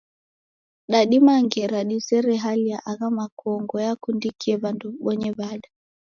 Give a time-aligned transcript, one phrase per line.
[0.91, 5.69] Dadima ngera dizere hali ya agho makongo yakundikie wandu wibonye wada?.